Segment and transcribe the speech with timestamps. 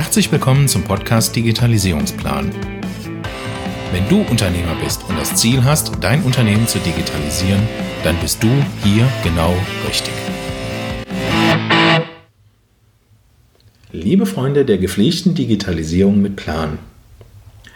[0.00, 2.52] Herzlich willkommen zum Podcast Digitalisierungsplan.
[3.90, 7.60] Wenn du Unternehmer bist und das Ziel hast, dein Unternehmen zu digitalisieren,
[8.04, 8.46] dann bist du
[8.84, 9.52] hier genau
[9.88, 10.14] richtig.
[13.90, 16.78] Liebe Freunde der gepflegten Digitalisierung mit Plan.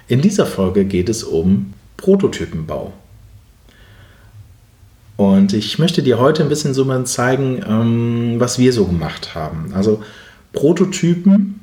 [0.06, 2.92] In dieser Folge geht es um Prototypenbau.
[5.16, 9.34] Und ich möchte dir heute ein bisschen so mal zeigen, ähm, was wir so gemacht
[9.34, 9.72] haben.
[9.74, 10.04] Also
[10.52, 11.58] Prototypen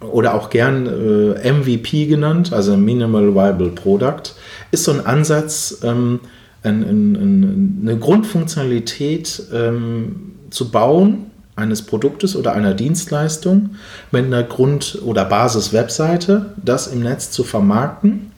[0.00, 4.34] oder auch gern äh, MVP genannt, also Minimal Viable Product,
[4.72, 6.20] ist so ein Ansatz, ähm,
[6.64, 13.76] eine Grundfunktionalität ähm, zu bauen eines Produktes oder einer Dienstleistung
[14.10, 18.32] mit einer Grund- oder Basis-Webseite, das im Netz zu vermarkten,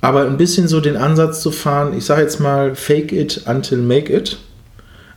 [0.00, 3.78] aber ein bisschen so den Ansatz zu fahren, ich sage jetzt mal, fake it until
[3.78, 4.38] make it.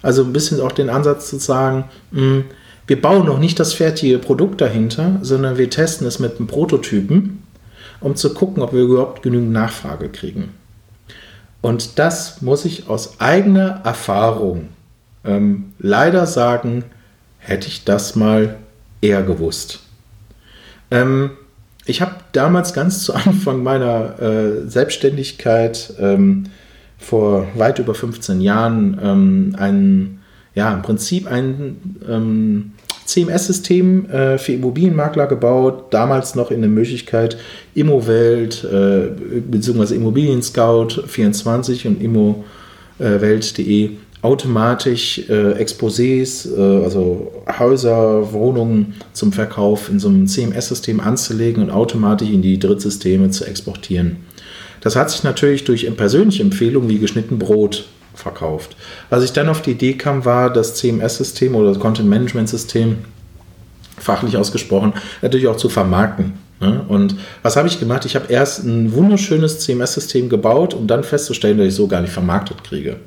[0.01, 2.43] Also ein bisschen auch den Ansatz zu sagen, mh, mm,
[2.91, 7.41] wir bauen noch nicht das fertige Produkt dahinter, sondern wir testen es mit einem Prototypen,
[8.01, 10.49] um zu gucken, ob wir überhaupt genügend Nachfrage kriegen.
[11.61, 14.67] Und das muss ich aus eigener Erfahrung
[15.23, 16.83] ähm, leider sagen,
[17.37, 18.57] hätte ich das mal
[18.99, 19.83] eher gewusst.
[20.91, 21.31] Ähm,
[21.85, 26.47] ich habe damals ganz zu Anfang meiner äh, Selbstständigkeit ähm,
[26.97, 30.19] vor weit über 15 Jahren ähm, ein,
[30.55, 32.73] ja, im Prinzip ein ähm,
[33.11, 37.37] CMS-System äh, für Immobilienmakler gebaut, damals noch in der Möglichkeit
[37.75, 39.09] Immowelt äh,
[39.41, 39.95] bzw.
[39.95, 49.99] Immobilien Scout 24 und immowelt.de automatisch äh, Exposés, äh, also Häuser, Wohnungen zum Verkauf in
[49.99, 54.17] so einem CMS-System anzulegen und automatisch in die Drittsysteme zu exportieren.
[54.81, 58.75] Das hat sich natürlich durch persönliche Empfehlungen wie geschnitten Brot verkauft.
[59.09, 62.97] Was ich dann auf die Idee kam, war das CMS-System oder das Content-Management-System,
[63.97, 66.33] fachlich ausgesprochen, natürlich auch zu vermarkten.
[66.59, 66.83] Ne?
[66.87, 68.05] Und was habe ich gemacht?
[68.05, 72.13] Ich habe erst ein wunderschönes CMS-System gebaut, um dann festzustellen, dass ich so gar nicht
[72.13, 72.97] vermarktet kriege.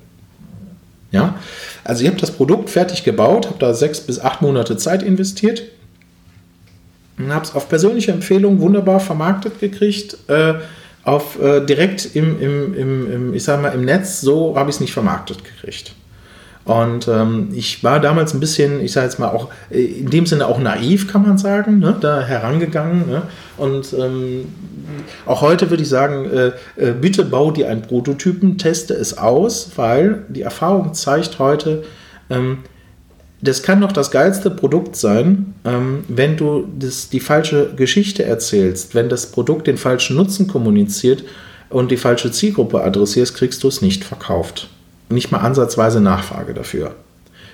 [1.13, 1.37] Ja?
[1.85, 5.63] Also ich habe das Produkt fertig gebaut, habe da sechs bis acht Monate Zeit investiert
[7.17, 10.17] und habe es auf persönliche Empfehlung wunderbar vermarktet gekriegt.
[10.29, 10.55] Äh,
[11.05, 14.77] auf äh, direkt im, im, im, im, ich sag mal, im Netz, so habe ich
[14.77, 15.95] es nicht vermarktet gekriegt.
[16.65, 20.25] Und ähm, ich war damals ein bisschen, ich sage jetzt mal auch, äh, in dem
[20.25, 23.07] Sinne auch naiv, kann man sagen, ne, da herangegangen.
[23.07, 23.23] Ne?
[23.59, 24.47] Und ähm,
[25.27, 29.73] auch heute würde ich sagen, äh, äh, bitte bau dir einen Prototypen, teste es aus,
[29.77, 31.85] weil die Erfahrung zeigt heute,
[32.31, 32.61] ähm,
[33.45, 38.95] das kann doch das geilste Produkt sein, ähm, wenn du das, die falsche Geschichte erzählst,
[38.95, 41.25] wenn das Produkt den falschen Nutzen kommuniziert
[41.69, 44.71] und die falsche Zielgruppe adressierst, kriegst du es nicht verkauft.
[45.11, 46.95] Nicht mal ansatzweise Nachfrage dafür.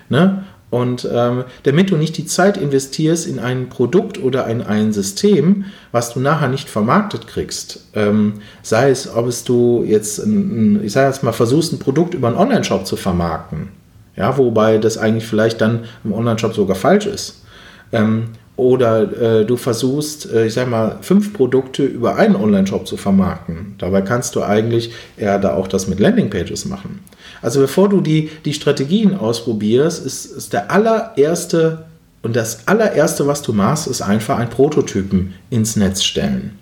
[0.09, 0.45] Ne?
[0.71, 5.65] Und ähm, damit du nicht die Zeit investierst in ein Produkt oder in ein System,
[5.91, 10.85] was du nachher nicht vermarktet kriegst, ähm, sei es, ob es du jetzt, ein, ein,
[10.85, 13.71] ich sage jetzt mal, versuchst, ein Produkt über einen Online-Shop zu vermarkten,
[14.21, 17.43] ja, wobei das eigentlich vielleicht dann im Online-Shop sogar falsch ist.
[17.91, 22.99] Ähm, oder äh, du versuchst, äh, ich sag mal, fünf Produkte über einen Online-Shop zu
[22.99, 23.77] vermarkten.
[23.79, 27.01] Dabei kannst du eigentlich eher da auch das mit Landingpages machen.
[27.41, 31.87] Also bevor du die, die Strategien ausprobierst, ist, ist der allererste
[32.21, 36.59] und das allererste, was du machst, ist einfach ein Prototypen ins Netz stellen.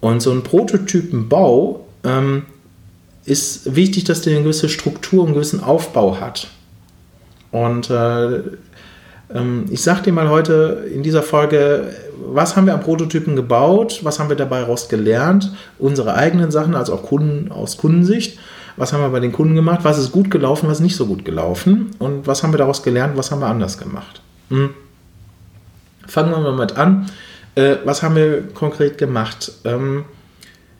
[0.00, 2.42] Und so ein Prototypenbau ähm,
[3.24, 6.48] ist wichtig, dass der eine gewisse Struktur, einen gewissen Aufbau hat.
[7.50, 8.40] Und äh,
[9.34, 14.00] ähm, ich sage dir mal heute in dieser Folge, was haben wir an Prototypen gebaut,
[14.02, 18.38] was haben wir dabei raus gelernt, unsere eigenen Sachen, also auch Kunden, aus Kundensicht,
[18.76, 21.06] was haben wir bei den Kunden gemacht, was ist gut gelaufen, was ist nicht so
[21.06, 24.20] gut gelaufen und was haben wir daraus gelernt, was haben wir anders gemacht.
[24.50, 24.70] Hm.
[26.06, 27.06] Fangen wir mal mit an.
[27.54, 29.50] Äh, was haben wir konkret gemacht?
[29.64, 30.04] Ähm,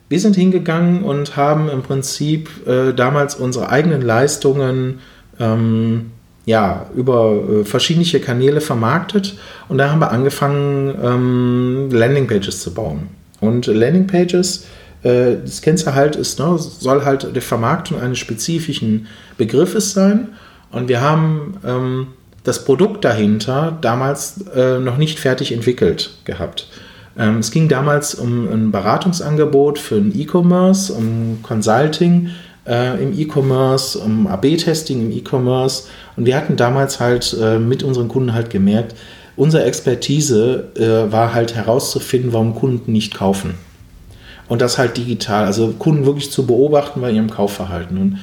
[0.09, 4.99] wir sind hingegangen und haben im Prinzip äh, damals unsere eigenen Leistungen
[5.37, 6.11] ähm,
[6.47, 9.37] ja, über äh, verschiedene Kanäle vermarktet
[9.67, 13.09] und da haben wir angefangen, ähm, Landingpages zu bauen.
[13.41, 14.65] Und Landingpages,
[15.03, 19.07] äh, das kennst du halt, ist, ne, soll halt die Vermarktung eines spezifischen
[19.37, 20.29] Begriffes sein.
[20.71, 22.07] Und wir haben ähm,
[22.45, 26.69] das Produkt dahinter damals äh, noch nicht fertig entwickelt gehabt.
[27.19, 32.29] Ähm, es ging damals um ein Beratungsangebot für ein E-Commerce, um Consulting
[32.67, 35.83] äh, im E-Commerce, um AB-Testing im E-Commerce.
[36.15, 38.95] Und wir hatten damals halt äh, mit unseren Kunden halt gemerkt,
[39.35, 43.55] unsere Expertise äh, war halt herauszufinden, warum Kunden nicht kaufen.
[44.47, 47.97] Und das halt digital, also Kunden wirklich zu beobachten bei ihrem Kaufverhalten.
[47.97, 48.19] Und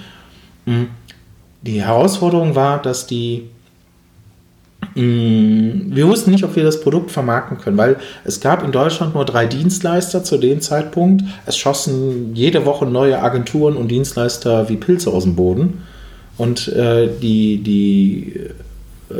[0.66, 0.86] mh,
[1.62, 3.48] die Herausforderung war, dass die
[4.96, 9.24] wir wussten nicht, ob wir das Produkt vermarkten können, weil es gab in Deutschland nur
[9.24, 11.24] drei Dienstleister zu dem Zeitpunkt.
[11.46, 15.82] Es schossen jede Woche neue Agenturen und Dienstleister wie Pilze aus dem Boden.
[16.36, 18.40] Und äh, die, die,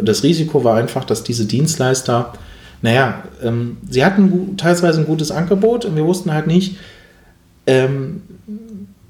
[0.03, 2.35] das Risiko war einfach, dass diese Dienstleister,
[2.81, 6.77] naja, ähm, sie hatten teilweise ein gutes Angebot und wir wussten halt nicht,
[7.67, 8.23] ähm,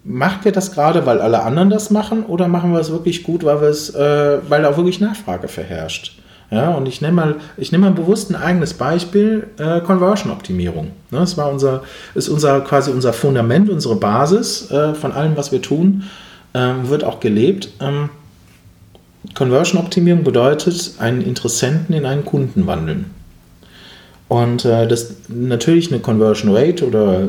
[0.02, 3.44] macht wir das gerade, weil alle anderen das machen oder machen wir es wirklich gut,
[3.44, 6.23] weil, äh, weil da auch wirklich Nachfrage verherrscht?
[6.50, 10.92] Ja, und ich nehme mal, ich mal bewusst ein eigenes Beispiel, äh, Conversion-Optimierung.
[11.10, 11.82] Ne, das war unser,
[12.14, 16.04] ist unser quasi unser Fundament, unsere Basis äh, von allem, was wir tun,
[16.54, 17.70] ähm, wird auch gelebt.
[17.80, 18.10] Ähm,
[19.34, 23.06] Conversion-Optimierung bedeutet, einen Interessenten in einen Kunden wandeln.
[24.28, 27.28] Und äh, das natürlich eine Conversion Rate oder äh,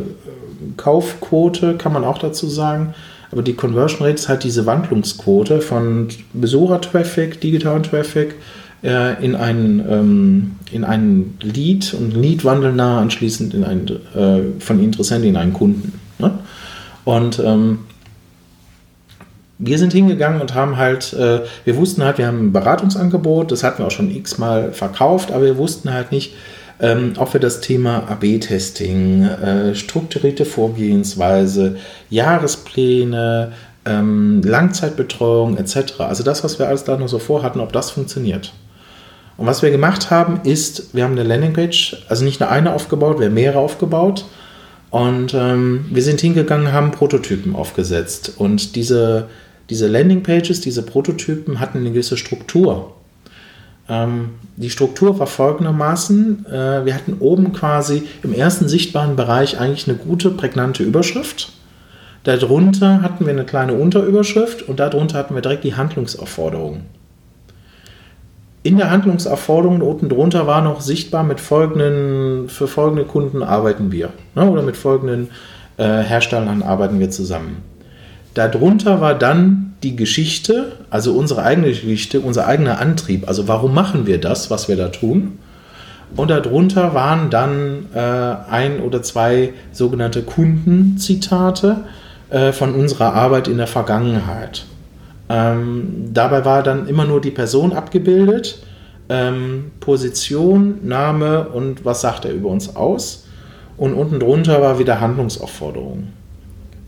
[0.78, 2.94] Kaufquote kann man auch dazu sagen.
[3.32, 8.36] Aber die Conversion Rate ist halt diese Wandlungsquote von Besucher-Traffic, digitalen Traffic
[8.84, 14.84] äh, in einen, ähm, in einen Lead und Lead-Wandel nah anschließend in einen, äh, von
[14.84, 16.00] Interessenten in einen Kunden.
[16.20, 16.32] Ne?
[17.04, 17.80] Und ähm,
[19.58, 23.64] wir sind hingegangen und haben halt, äh, wir wussten halt, wir haben ein Beratungsangebot, das
[23.64, 26.34] hatten wir auch schon x-mal verkauft, aber wir wussten halt nicht,
[26.82, 31.78] ähm, ob wir das Thema AB-Testing, äh, strukturierte Vorgehensweise,
[32.10, 33.54] Jahrespläne,
[33.86, 38.52] ähm, Langzeitbetreuung etc., also das, was wir alles da noch so vorhatten, ob das funktioniert.
[39.38, 43.20] Und was wir gemacht haben, ist, wir haben eine Landingpage, also nicht nur eine aufgebaut,
[43.20, 44.26] wir haben mehrere aufgebaut.
[44.92, 48.34] Und ähm, wir sind hingegangen, haben Prototypen aufgesetzt.
[48.38, 49.28] Und diese,
[49.70, 52.94] diese Landingpages, diese Prototypen hatten eine gewisse Struktur.
[53.90, 59.90] Ähm, die Struktur war folgendermaßen: äh, Wir hatten oben quasi im ersten sichtbaren Bereich eigentlich
[59.90, 61.52] eine gute, prägnante Überschrift.
[62.24, 66.86] Darunter hatten wir eine kleine Unterüberschrift und darunter hatten wir direkt die Handlungsaufforderung
[68.66, 74.10] in der Handlungsaufforderung unten drunter war noch sichtbar, mit folgenden, für folgende Kunden arbeiten wir.
[74.34, 75.30] Ne, oder mit folgenden
[75.78, 77.58] äh, Herstellern arbeiten wir zusammen.
[78.34, 83.28] Darunter war dann die Geschichte, also unsere eigene Geschichte, unser eigener Antrieb.
[83.28, 85.38] Also warum machen wir das, was wir da tun?
[86.16, 91.84] Und darunter waren dann äh, ein oder zwei sogenannte Kundenzitate
[92.32, 94.66] äh, von unserer Arbeit in der Vergangenheit.
[95.30, 98.60] Ähm, dabei war dann immer nur die Person abgebildet,
[99.10, 103.26] ähm, Position, Name und was sagt er über uns aus.
[103.78, 106.08] Und unten drunter war wieder Handlungsaufforderung.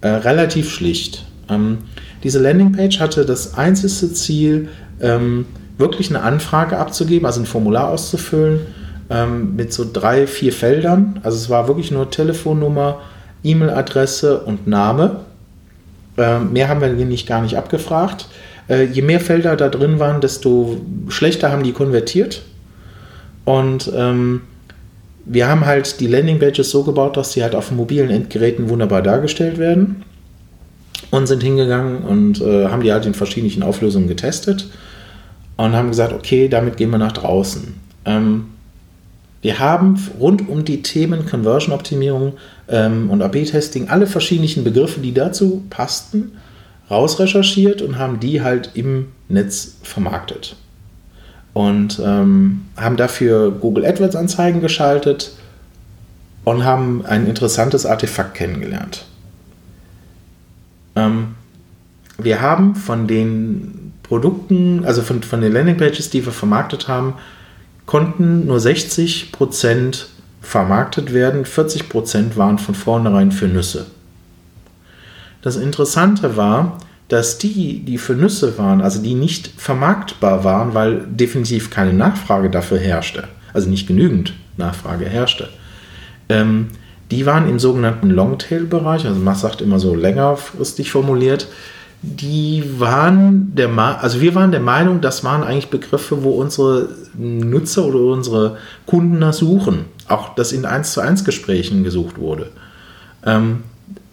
[0.02, 1.26] Äh, relativ schlicht.
[1.50, 1.80] Ähm,
[2.24, 4.70] diese Landingpage hatte das einzige Ziel,
[5.02, 5.46] ähm,
[5.78, 8.62] wirklich eine Anfrage abzugeben, also ein Formular auszufüllen
[9.10, 11.20] ähm, mit so drei, vier Feldern.
[11.24, 13.02] Also es war wirklich nur Telefonnummer,
[13.44, 15.22] E-Mail-Adresse und Name.
[16.18, 18.28] Äh, mehr haben wir nicht gar nicht abgefragt.
[18.70, 20.78] Äh, je mehr Felder da drin waren, desto
[21.10, 22.44] schlechter haben die konvertiert.
[23.46, 24.42] Und ähm,
[25.26, 29.02] wir haben halt die Landing Badges so gebaut, dass sie halt auf mobilen Endgeräten wunderbar
[29.02, 30.04] dargestellt werden.
[31.12, 34.68] Und sind hingegangen und äh, haben die halt in verschiedenen Auflösungen getestet
[35.56, 37.76] und haben gesagt, okay, damit gehen wir nach draußen.
[38.06, 38.46] Ähm,
[39.48, 42.34] wir haben rund um die Themen Conversion-Optimierung
[42.68, 46.34] ähm, und AB-Testing alle verschiedenen Begriffe, die dazu passten,
[46.92, 50.58] rausrecherchiert und haben die halt im Netz vermarktet.
[51.54, 55.32] Und ähm, haben dafür Google AdWords Anzeigen geschaltet
[56.44, 59.06] und haben ein interessantes Artefakt kennengelernt.
[60.98, 61.36] Ähm,
[62.18, 67.14] wir haben von den Produkten, also von, von den Landingpages, die wir vermarktet haben,
[67.88, 70.10] konnten nur 60 Prozent
[70.42, 71.46] vermarktet werden.
[71.46, 73.88] 40 Prozent waren von vornherein für Nüsse.
[75.42, 76.78] Das Interessante war,
[77.08, 82.50] dass die, die für Nüsse waren, also die nicht vermarktbar waren, weil definitiv keine Nachfrage
[82.50, 85.50] dafür herrschte, also nicht genügend Nachfrage herrschte,
[86.28, 86.68] ähm,
[87.12, 91.48] die waren im sogenannten Longtail-Bereich, also man sagt immer so längerfristig formuliert,
[92.02, 97.86] die waren der also wir waren der Meinung, das waren eigentlich Begriffe, wo unsere Nutzer
[97.86, 99.86] oder unsere Kunden nach suchen.
[100.08, 102.50] Auch das in 1 zu 1 Gesprächen gesucht wurde.
[103.26, 103.64] Ähm,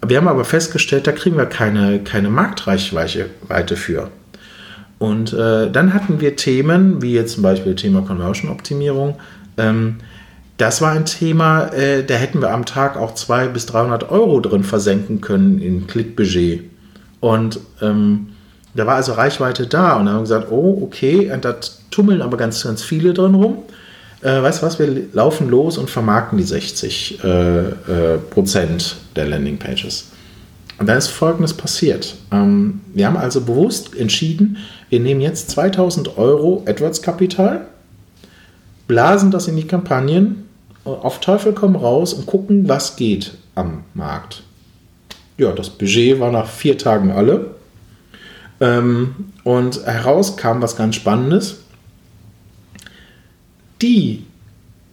[0.05, 4.09] wir haben aber festgestellt, da kriegen wir keine, keine Marktreichweite für.
[4.97, 9.15] Und äh, dann hatten wir Themen, wie jetzt zum Beispiel Thema Conversion-Optimierung.
[9.57, 9.97] Ähm,
[10.57, 14.39] das war ein Thema, äh, da hätten wir am Tag auch 200 bis 300 Euro
[14.39, 16.63] drin versenken können in Klickbudget.
[17.27, 18.27] Und ähm,
[18.75, 19.93] da war also Reichweite da.
[19.93, 21.55] Und dann haben wir gesagt, oh, okay, und da
[21.91, 23.63] tummeln aber ganz, ganz viele drin rum
[24.25, 29.27] äh, weißt du was, wir laufen los und vermarkten die 60 äh, äh, Prozent der
[29.27, 30.07] Landingpages.
[30.79, 32.15] Und dann ist Folgendes passiert.
[32.31, 34.57] Ähm, wir haben also bewusst entschieden,
[34.89, 37.67] wir nehmen jetzt 2000 Euro AdWords-Kapital
[38.87, 40.45] blasen das in die Kampagnen,
[40.83, 44.43] auf Teufel komm raus und gucken, was geht am Markt.
[45.37, 47.55] Ja, das Budget war nach vier Tagen alle.
[48.61, 51.61] Ähm, und heraus kam was ganz Spannendes.
[53.81, 54.23] Die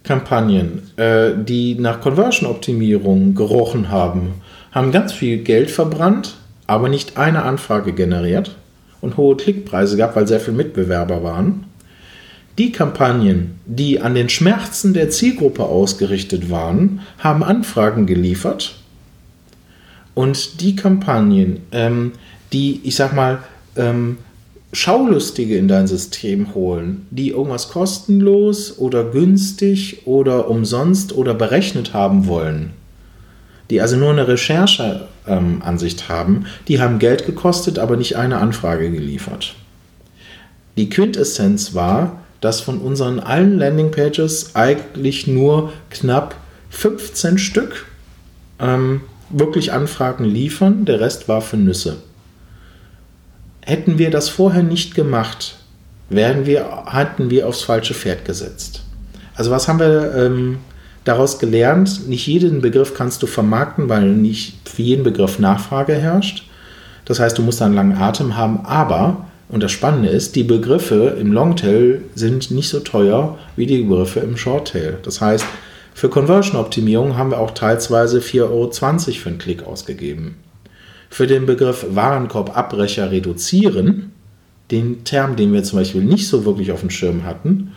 [0.03, 4.41] Kampagnen, äh, die nach Conversion-Optimierung gerochen haben,
[4.73, 6.35] haben ganz viel Geld verbrannt,
[6.67, 8.55] aber nicht eine Anfrage generiert
[8.99, 11.65] und hohe Klickpreise gab, weil sehr viele Mitbewerber waren.
[12.57, 18.75] Die Kampagnen, die an den Schmerzen der Zielgruppe ausgerichtet waren, haben Anfragen geliefert.
[20.13, 22.11] Und die Kampagnen, ähm,
[22.51, 23.39] die, ich sag mal,
[23.75, 24.17] ähm,
[24.73, 32.25] Schaulustige in dein System holen, die irgendwas kostenlos oder günstig oder umsonst oder berechnet haben
[32.25, 32.71] wollen,
[33.69, 38.89] die also nur eine Rechercheansicht ähm, haben, die haben Geld gekostet, aber nicht eine Anfrage
[38.89, 39.53] geliefert.
[40.75, 46.35] Die Quintessenz war, dass von unseren allen Landingpages eigentlich nur knapp
[46.71, 47.85] 15 Stück
[48.59, 51.97] ähm, wirklich Anfragen liefern, der Rest war für Nüsse.
[53.61, 55.55] Hätten wir das vorher nicht gemacht,
[56.09, 58.83] wären wir, hatten wir aufs falsche Pferd gesetzt.
[59.35, 60.57] Also was haben wir ähm,
[61.03, 62.07] daraus gelernt?
[62.07, 66.47] Nicht jeden Begriff kannst du vermarkten, weil nicht für jeden Begriff Nachfrage herrscht.
[67.05, 71.17] Das heißt, du musst einen langen Atem haben, aber, und das Spannende ist, die Begriffe
[71.19, 74.97] im Longtail sind nicht so teuer wie die Begriffe im Shorttail.
[75.03, 75.45] Das heißt,
[75.93, 80.35] für Conversion-Optimierung haben wir auch teilweise 4,20 Euro für einen Klick ausgegeben
[81.13, 84.11] für den Begriff Warenkorbabbrecher reduzieren,
[84.71, 87.73] den Term, den wir zum Beispiel nicht so wirklich auf dem Schirm hatten,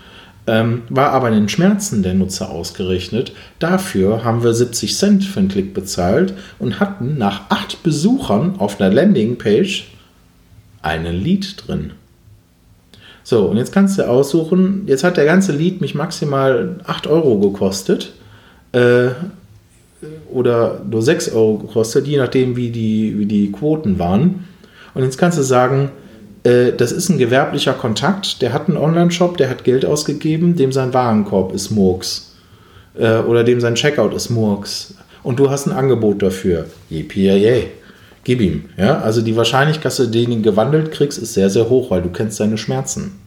[0.47, 3.33] ähm, war aber in den Schmerzen der Nutzer ausgerechnet.
[3.59, 8.81] Dafür haben wir 70 Cent für einen Klick bezahlt und hatten nach acht Besuchern auf
[8.81, 9.89] einer Landingpage
[10.81, 11.93] einen Lead drin.
[13.29, 17.41] So, und jetzt kannst du aussuchen, jetzt hat der ganze Lead mich maximal 8 Euro
[17.41, 18.13] gekostet.
[18.71, 19.09] Äh,
[20.33, 24.45] oder nur 6 Euro gekostet, je nachdem, wie die, wie die Quoten waren.
[24.95, 25.91] Und jetzt kannst du sagen,
[26.45, 30.71] äh, das ist ein gewerblicher Kontakt, der hat einen Online-Shop, der hat Geld ausgegeben, dem
[30.71, 32.37] sein Warenkorb ist Murks.
[32.97, 34.95] Äh, oder dem sein Checkout ist Murks.
[35.25, 36.67] Und du hast ein Angebot dafür.
[36.91, 37.67] Yippie,
[38.27, 38.65] gib ihm.
[38.77, 38.99] Ja?
[38.99, 42.39] Also die Wahrscheinlichkeit, dass du den gewandelt kriegst, ist sehr, sehr hoch, weil du kennst
[42.39, 43.21] seine Schmerzen.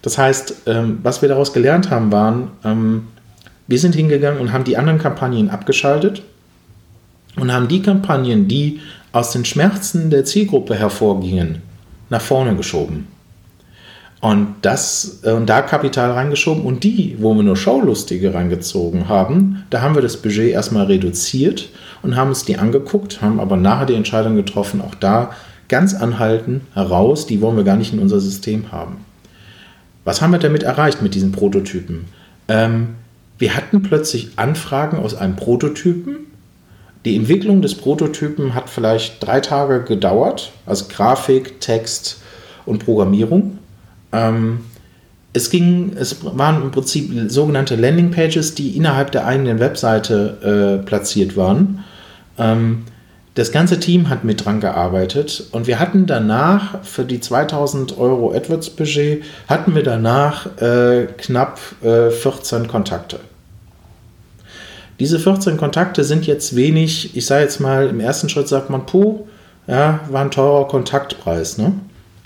[0.00, 3.08] Das heißt, ähm, was wir daraus gelernt haben, waren, ähm,
[3.66, 6.22] wir sind hingegangen und haben die anderen Kampagnen abgeschaltet
[7.36, 8.80] und haben die Kampagnen, die
[9.12, 11.60] aus den Schmerzen der Zielgruppe hervorgingen,
[12.08, 13.06] nach vorne geschoben.
[14.22, 19.82] Und, das, äh, da Kapital reingeschoben und die, wo wir nur Showlustige reingezogen haben, da
[19.82, 21.68] haben wir das Budget erstmal reduziert
[22.02, 25.30] und haben uns die angeguckt, haben aber nachher die Entscheidung getroffen, auch da
[25.68, 29.04] ganz anhalten, heraus, die wollen wir gar nicht in unser System haben.
[30.04, 32.06] Was haben wir damit erreicht mit diesen Prototypen?
[32.48, 32.96] Ähm,
[33.38, 36.26] wir hatten plötzlich Anfragen aus einem Prototypen.
[37.04, 42.20] Die Entwicklung des Prototypen hat vielleicht drei Tage gedauert, also Grafik, Text
[42.66, 43.58] und Programmierung.
[44.12, 44.60] Ähm,
[45.32, 51.36] es, ging, es waren im Prinzip sogenannte Landingpages, die innerhalb der eigenen Webseite äh, platziert
[51.36, 51.84] waren.
[52.38, 52.84] Ähm,
[53.34, 58.32] das ganze Team hat mit dran gearbeitet und wir hatten danach für die 2000 Euro
[58.32, 63.20] AdWords-Budget hatten wir danach äh, knapp äh, 14 Kontakte.
[64.98, 68.84] Diese 14 Kontakte sind jetzt wenig, ich sage jetzt mal, im ersten Schritt sagt man,
[68.84, 69.26] puh,
[69.66, 71.56] ja, war ein teurer Kontaktpreis.
[71.56, 71.72] Ne?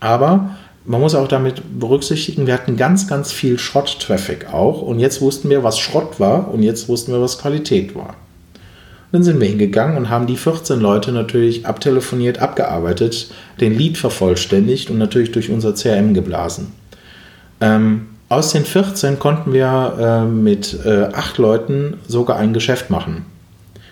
[0.00, 0.56] Aber
[0.86, 5.48] man muss auch damit berücksichtigen, wir hatten ganz, ganz viel Schrott-Traffic auch und jetzt wussten
[5.48, 8.16] wir, was Schrott war und jetzt wussten wir, was Qualität war.
[9.12, 14.90] Dann sind wir hingegangen und haben die 14 Leute natürlich abtelefoniert, abgearbeitet, den Lead vervollständigt
[14.90, 16.72] und natürlich durch unser CRM geblasen.
[17.60, 23.24] Ähm, aus den 14 konnten wir äh, mit äh, acht Leuten sogar ein Geschäft machen.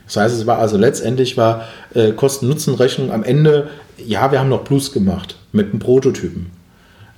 [0.06, 3.70] Das heißt, es war also letztendlich war äh, Kosten-Nutzen-Rechnung am Ende,
[4.04, 6.61] ja, wir haben noch Plus gemacht mit einem Prototypen.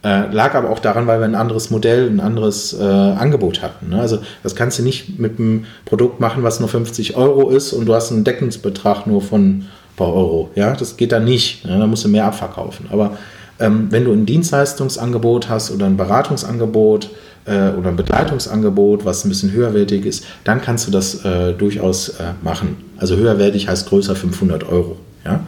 [0.04, 3.88] Äh, lag aber auch daran, weil wir ein anderes Modell, ein anderes äh, Angebot hatten.
[3.88, 4.00] Ne?
[4.00, 7.86] Also das kannst du nicht mit einem Produkt machen, was nur 50 Euro ist und
[7.86, 10.50] du hast einen Deckungsbetrag nur von ein paar Euro.
[10.56, 11.64] Ja, das geht dann nicht.
[11.64, 11.78] Ne?
[11.78, 12.86] Da musst du mehr abverkaufen.
[12.92, 13.16] Aber
[13.58, 17.08] ähm, wenn du ein Dienstleistungsangebot hast oder ein Beratungsangebot
[17.46, 22.10] äh, oder ein Begleitungsangebot, was ein bisschen höherwertig ist, dann kannst du das äh, durchaus
[22.10, 22.76] äh, machen.
[22.98, 24.96] Also höherwertig heißt größer 500 Euro.
[25.24, 25.40] Ja?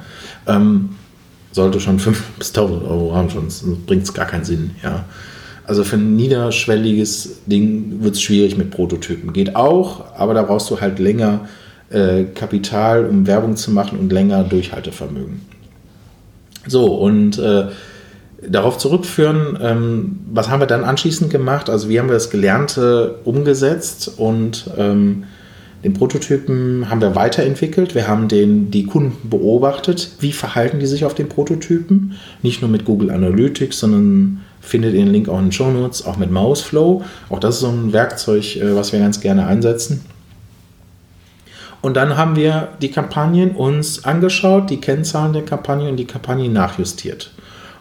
[0.46, 0.90] Ähm,
[1.56, 4.70] sollte schon 5 bis 1000 Euro haben, sonst bringt es gar keinen Sinn.
[4.84, 5.06] Ja?
[5.64, 9.32] Also für ein niederschwelliges Ding wird es schwierig mit Prototypen.
[9.32, 11.48] Geht auch, aber da brauchst du halt länger
[11.90, 15.40] äh, Kapital, um Werbung zu machen und länger Durchhaltevermögen.
[16.68, 17.66] So, und äh,
[18.46, 21.70] darauf zurückführen, ähm, was haben wir dann anschließend gemacht?
[21.70, 25.24] Also wie haben wir das Gelernte umgesetzt und ähm,
[25.86, 27.94] den Prototypen haben wir weiterentwickelt.
[27.94, 30.10] Wir haben den, die Kunden beobachtet.
[30.18, 32.16] Wie verhalten die sich auf den Prototypen?
[32.42, 36.04] Nicht nur mit Google Analytics, sondern findet ihr den Link auch in den Show Notes,
[36.04, 37.04] auch mit Mouseflow.
[37.28, 40.04] Auch das ist so ein Werkzeug, äh, was wir ganz gerne einsetzen.
[41.82, 46.48] Und dann haben wir die Kampagnen uns angeschaut, die Kennzahlen der Kampagne und die Kampagne
[46.48, 47.30] nachjustiert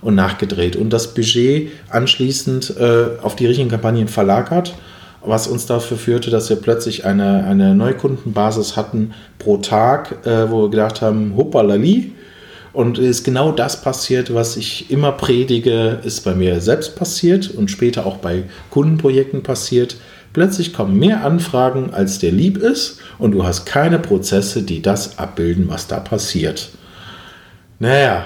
[0.01, 4.75] und nachgedreht und das Budget anschließend äh, auf die richtigen Kampagnen verlagert
[5.27, 10.63] was uns dafür führte, dass wir plötzlich eine, eine Neukundenbasis hatten pro Tag, äh, wo
[10.63, 12.11] wir gedacht haben, hoppalali.
[12.73, 17.71] Und ist genau das passiert, was ich immer predige, ist bei mir selbst passiert und
[17.71, 19.95] später auch bei Kundenprojekten passiert.
[20.33, 25.17] Plötzlich kommen mehr Anfragen, als dir lieb ist und du hast keine Prozesse, die das
[25.17, 26.71] abbilden, was da passiert.
[27.79, 28.25] Naja,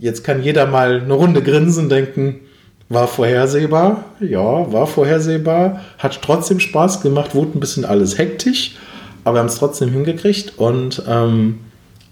[0.00, 2.40] jetzt kann jeder mal eine Runde grinsen, denken,
[2.88, 8.76] war vorhersehbar, ja, war vorhersehbar, hat trotzdem Spaß gemacht, wurde ein bisschen alles hektisch,
[9.24, 11.60] aber wir haben es trotzdem hingekriegt und ähm,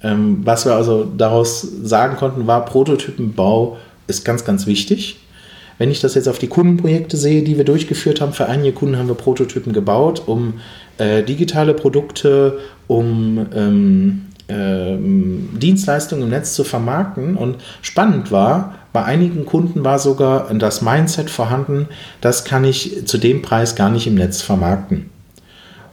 [0.03, 5.19] ähm, was wir also daraus sagen konnten, war, Prototypenbau ist ganz, ganz wichtig.
[5.79, 8.97] Wenn ich das jetzt auf die Kundenprojekte sehe, die wir durchgeführt haben, für einige Kunden
[8.99, 10.61] haben wir Prototypen gebaut, um
[10.99, 17.37] äh, digitale Produkte, um ähm, ähm, Dienstleistungen im Netz zu vermarkten.
[17.37, 21.87] Und spannend war, bei einigen Kunden war sogar das Mindset vorhanden,
[22.23, 25.11] das kann ich zu dem Preis gar nicht im Netz vermarkten.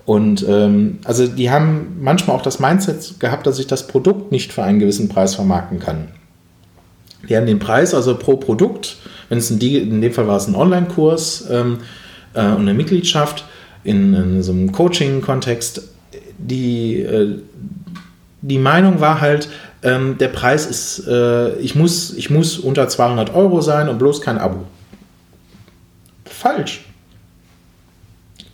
[0.05, 4.53] Und ähm, also die haben manchmal auch das Mindset gehabt, dass ich das Produkt nicht
[4.53, 6.11] für einen gewissen Preis vermarkten kann.
[7.27, 8.95] Die haben den Preis also pro Produkt,
[9.27, 11.79] wenn es ein, in dem Fall war es ein Online-Kurs ähm,
[12.35, 13.43] äh, und eine Mitgliedschaft
[13.83, 15.89] in, in so einem Coaching-Kontext,
[16.37, 17.39] die, äh,
[18.41, 19.49] die Meinung war halt,
[19.83, 24.21] ähm, der Preis ist, äh, ich, muss, ich muss unter 200 Euro sein und bloß
[24.21, 24.63] kein Abo.
[26.25, 26.85] Falsch.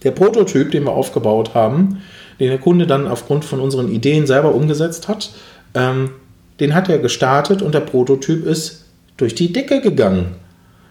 [0.03, 2.01] Der Prototyp, den wir aufgebaut haben,
[2.39, 5.31] den der Kunde dann aufgrund von unseren Ideen selber umgesetzt hat,
[5.73, 6.12] ähm,
[6.60, 8.86] den hat er gestartet und der Prototyp ist
[9.17, 10.36] durch die Decke gegangen.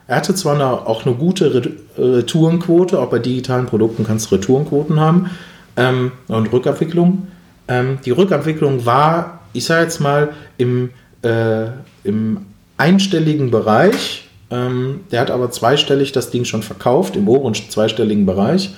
[0.06, 4.98] Er hatte zwar eine, auch eine gute Retourenquote, auch bei digitalen Produkten kannst du Retourenquoten
[5.00, 5.30] haben
[5.76, 7.28] ähm, und Rückabwicklung,
[7.68, 10.90] ähm, die Rückabwicklung war, ich sage jetzt mal, im,
[11.22, 11.66] äh,
[12.04, 14.28] im einstelligen Bereich.
[14.50, 18.70] Ähm, der hat aber zweistellig das Ding schon verkauft, im oberen zweistelligen Bereich.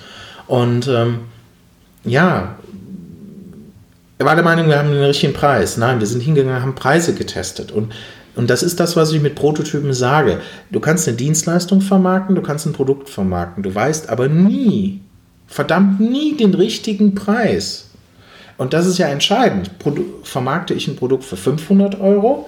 [0.47, 1.21] Und ähm,
[2.05, 2.57] ja,
[4.19, 5.77] er war der Meinung, wir haben den richtigen Preis.
[5.77, 7.73] Nein, wir sind hingegangen, haben Preise getestet.
[7.73, 7.93] Und,
[8.37, 10.41] und das ist das, was ich mit Prototypen sage.
[10.71, 13.63] Du kannst eine Dienstleistung vermarkten, du kannst ein Produkt vermarkten.
[13.63, 15.01] Du weißt aber nie,
[15.47, 17.90] verdammt nie den richtigen Preis.
[18.61, 19.79] Und das ist ja entscheidend.
[19.79, 22.47] Produ vermarkte ich ein Produkt für 500 Euro,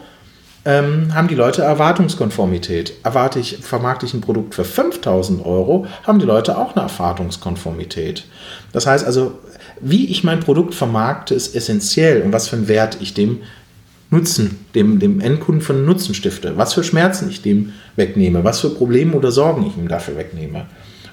[0.66, 2.92] ähm, haben die Leute Erwartungskonformität.
[3.02, 8.26] Erwarte ich, vermarkte ich ein Produkt für 5000 Euro, haben die Leute auch eine Erwartungskonformität.
[8.72, 9.38] Das heißt also,
[9.80, 13.38] wie ich mein Produkt vermarkte, ist essentiell und was für einen Wert ich dem
[14.10, 18.68] Nutzen, dem, dem Endkunden von Nutzen stifte, was für Schmerzen ich dem wegnehme, was für
[18.68, 20.66] Probleme oder Sorgen ich ihm dafür wegnehme.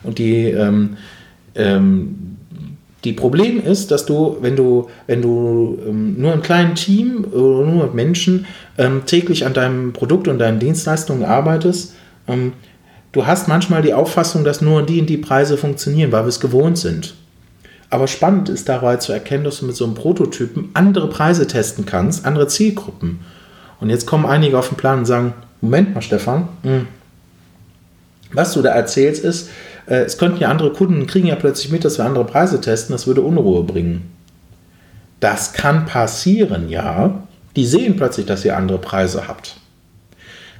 [0.03, 0.97] Und die, ähm,
[1.55, 2.38] ähm,
[3.03, 7.65] die Problem ist, dass du, wenn du, wenn du ähm, nur im kleinen Team oder
[7.65, 8.45] nur mit Menschen
[8.77, 11.93] ähm, täglich an deinem Produkt und deinen Dienstleistungen arbeitest,
[12.27, 12.53] ähm,
[13.13, 16.41] du hast manchmal die Auffassung, dass nur die und die Preise funktionieren, weil wir es
[16.41, 17.15] gewohnt sind.
[17.89, 21.85] Aber spannend ist dabei zu erkennen, dass du mit so einem Prototypen andere Preise testen
[21.85, 23.21] kannst, andere Zielgruppen.
[23.79, 26.71] Und jetzt kommen einige auf den Plan und sagen, Moment mal, Stefan, mh.
[26.71, 26.87] Hm,
[28.31, 29.49] was du da erzählst ist,
[29.89, 32.93] äh, es könnten ja andere Kunden kriegen ja plötzlich mit, dass wir andere Preise testen,
[32.93, 34.11] das würde Unruhe bringen.
[35.19, 37.23] Das kann passieren, ja.
[37.55, 39.57] Die sehen plötzlich, dass ihr andere Preise habt.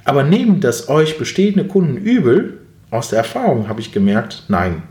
[0.04, 2.58] Aber nehmen das euch bestehende Kunden übel?
[2.90, 4.82] Aus der Erfahrung habe ich gemerkt, nein.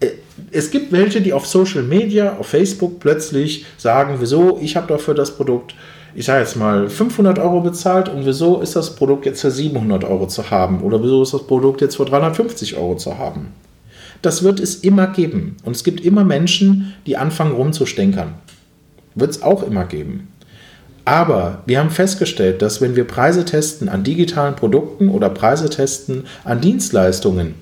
[0.00, 0.10] Äh,
[0.50, 5.00] es gibt welche, die auf Social Media, auf Facebook plötzlich sagen, wieso, ich habe doch
[5.00, 5.74] für das Produkt
[6.16, 10.02] ich sage jetzt mal, 500 Euro bezahlt und wieso ist das Produkt jetzt für 700
[10.04, 13.48] Euro zu haben oder wieso ist das Produkt jetzt für 350 Euro zu haben?
[14.22, 15.58] Das wird es immer geben.
[15.62, 18.32] Und es gibt immer Menschen, die anfangen rumzustänkern.
[19.14, 20.28] Wird es auch immer geben.
[21.04, 26.24] Aber wir haben festgestellt, dass wenn wir Preise testen an digitalen Produkten oder Preise testen
[26.44, 27.56] an Dienstleistungen,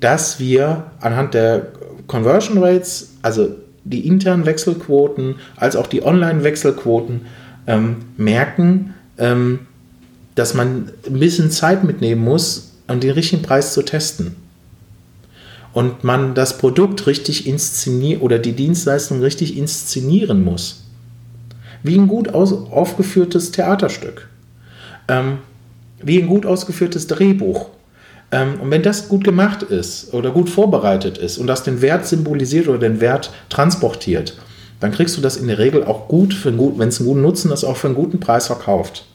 [0.00, 1.68] dass wir anhand der
[2.08, 3.54] Conversion Rates, also
[3.86, 7.22] die internen Wechselquoten als auch die Online-Wechselquoten
[7.66, 9.60] ähm, merken, ähm,
[10.34, 14.36] dass man ein bisschen Zeit mitnehmen muss, um den richtigen Preis zu testen.
[15.72, 20.84] Und man das Produkt richtig inszenieren oder die Dienstleistung richtig inszenieren muss.
[21.82, 24.28] Wie ein gut aufgeführtes Theaterstück.
[25.08, 25.38] Ähm,
[26.02, 27.68] wie ein gut ausgeführtes Drehbuch.
[28.36, 32.06] Ähm, und wenn das gut gemacht ist oder gut vorbereitet ist und das den Wert
[32.06, 34.36] symbolisiert oder den Wert transportiert,
[34.80, 37.64] dann kriegst du das in der Regel auch gut, wenn es einen guten Nutzen ist,
[37.64, 39.06] auch für einen guten Preis verkauft.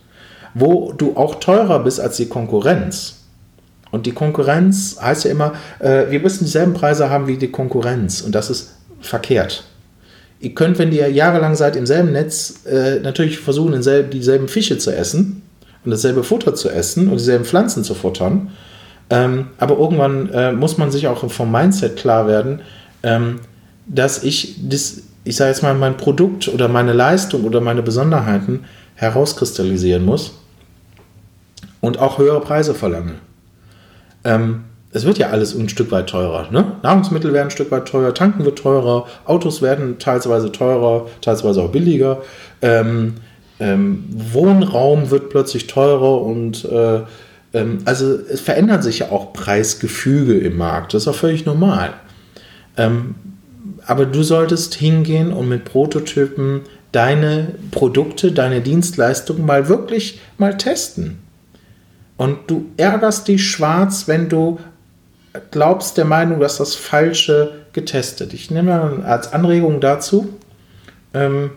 [0.55, 3.19] Wo du auch teurer bist als die Konkurrenz.
[3.91, 8.21] Und die Konkurrenz heißt ja immer, äh, wir müssen dieselben Preise haben wie die Konkurrenz.
[8.21, 9.65] Und das ist verkehrt.
[10.39, 13.79] Ihr könnt, wenn ihr jahrelang seid im selben Netz, äh, natürlich versuchen,
[14.11, 15.43] dieselben Fische zu essen
[15.85, 18.49] und dasselbe Futter zu essen und dieselben Pflanzen zu futtern.
[19.11, 22.61] Ähm, aber irgendwann äh, muss man sich auch vom Mindset klar werden,
[23.03, 23.41] ähm,
[23.85, 28.61] dass ich das, ich sage jetzt mal, mein Produkt oder meine Leistung oder meine Besonderheiten
[28.95, 30.39] herauskristallisieren muss
[31.81, 33.15] und auch höhere Preise verlange.
[34.23, 36.49] Ähm, es wird ja alles ein Stück weit teurer.
[36.51, 36.77] Ne?
[36.81, 41.71] Nahrungsmittel werden ein Stück weit teurer, Tanken wird teurer, Autos werden teilweise teurer, teilweise auch
[41.71, 42.21] billiger.
[42.61, 43.15] Ähm,
[43.59, 47.01] ähm, Wohnraum wird plötzlich teurer und äh,
[47.85, 50.93] also es verändert sich ja auch Preisgefüge im Markt.
[50.93, 51.93] Das ist auch völlig normal.
[52.77, 53.15] Ähm,
[53.85, 56.61] aber du solltest hingehen und mit Prototypen
[56.91, 61.19] deine Produkte, deine Dienstleistungen mal wirklich mal testen.
[62.17, 64.59] Und du ärgerst dich schwarz, wenn du
[65.49, 68.33] glaubst der Meinung, dass das Falsche getestet.
[68.33, 70.29] Ich nehme als Anregung dazu,
[71.13, 71.51] ähm,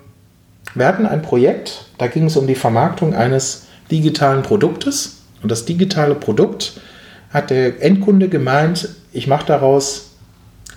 [0.74, 5.23] wir hatten ein Projekt, da ging es um die Vermarktung eines digitalen Produktes.
[5.44, 6.80] Und das digitale Produkt
[7.28, 10.12] hat der Endkunde gemeint, ich mache daraus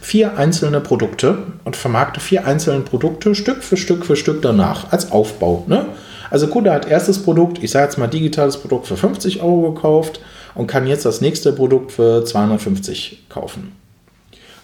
[0.01, 5.10] vier einzelne Produkte und vermarkte vier einzelne Produkte Stück für Stück für Stück danach als
[5.13, 5.63] Aufbau.
[5.67, 5.86] Ne?
[6.30, 10.19] Also Kunde hat erstes Produkt, ich sage jetzt mal digitales Produkt für 50 Euro gekauft
[10.53, 13.71] und kann jetzt das nächste Produkt für 250 kaufen.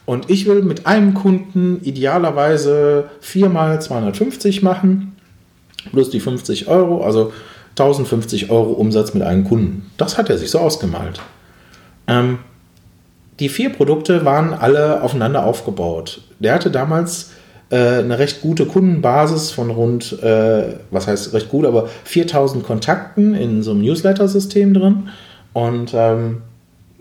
[0.06, 5.16] Und ich will mit einem Kunden idealerweise viermal 250 machen,
[5.94, 7.32] plus die 50 Euro, also
[7.74, 9.92] 1050 Euro Umsatz mit einem Kunden.
[9.98, 11.20] Das hat er sich so ausgemalt.
[12.08, 12.40] Ähm,
[13.40, 16.22] die vier Produkte waren alle aufeinander aufgebaut.
[16.40, 17.32] Der hatte damals
[17.72, 23.34] äh, eine recht gute Kundenbasis von rund, äh, was heißt recht gut, aber 4000 Kontakten
[23.34, 25.10] in so einem Newsletter-System drin
[25.54, 26.44] und ähm,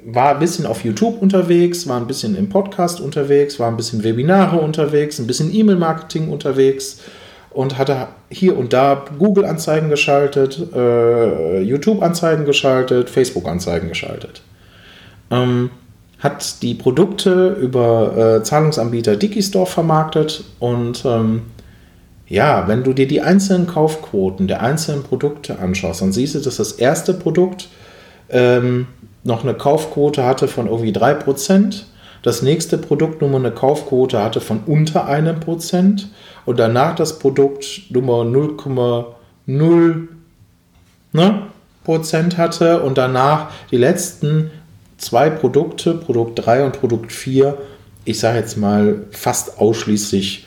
[0.04, 4.02] war ein bisschen auf YouTube unterwegs, war ein bisschen im Podcast unterwegs, war ein bisschen
[4.02, 7.00] Webinare unterwegs, ein bisschen E-Mail-Marketing unterwegs
[7.54, 14.42] und hatte hier und da Google-Anzeigen geschaltet, äh, YouTube-Anzeigen geschaltet, Facebook-Anzeigen geschaltet.
[15.30, 15.70] Ähm,
[16.18, 21.42] hat die Produkte über äh, Zahlungsanbieter Digistore vermarktet und ähm,
[22.28, 26.56] ja, wenn du dir die einzelnen Kaufquoten der einzelnen Produkte anschaust, dann siehst du, dass
[26.56, 27.68] das erste Produkt
[28.30, 28.86] ähm,
[29.24, 31.82] noch eine Kaufquote hatte von irgendwie 3%,
[32.22, 36.08] das nächste Produkt Nummer eine Kaufquote hatte von unter einem Prozent
[36.44, 40.08] und danach das Produkt Nummer 0,0
[41.12, 41.42] ne,
[41.84, 44.50] Prozent hatte und danach die letzten
[44.98, 47.58] zwei Produkte, Produkt 3 und Produkt 4,
[48.04, 50.46] ich sage jetzt mal fast ausschließlich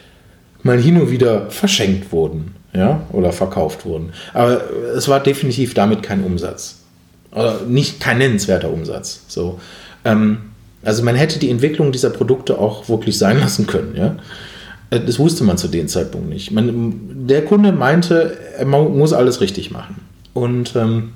[0.64, 4.14] mal hin und wieder verschenkt wurden ja, oder verkauft wurden.
[4.34, 4.62] Aber
[4.96, 6.82] es war definitiv damit kein Umsatz.
[7.32, 9.24] Oder nicht kein nennenswerter Umsatz.
[9.28, 9.60] So.
[10.04, 10.38] Ähm,
[10.84, 13.96] also man hätte die Entwicklung dieser Produkte auch wirklich sein lassen können.
[13.96, 14.16] Ja?
[14.89, 16.52] Äh, das wusste man zu dem Zeitpunkt nicht.
[16.52, 20.02] Man, der Kunde meinte, er muss alles richtig machen.
[20.34, 21.13] Und ähm,